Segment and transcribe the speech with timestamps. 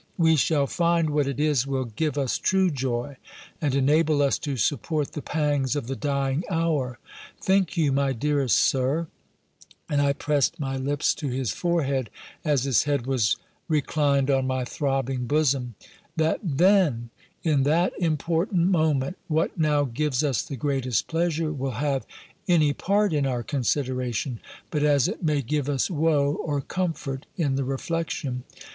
[0.17, 3.15] we shall find what it is will give us true joy,
[3.61, 6.97] and enable us to support the pangs of the dying hour.
[7.39, 9.05] Think you, my dearest Sir,"
[9.87, 12.09] (and I pressed my lips to his forehead,
[12.43, 13.37] as his head was
[13.67, 15.75] reclined on my throbbing bosom,)
[16.15, 17.11] "that then,
[17.43, 22.07] in that important moment, what now gives us the greatest pleasure, will have
[22.47, 24.39] any part in our consideration,
[24.71, 28.43] but as it may give us woe or comfort in the reflection?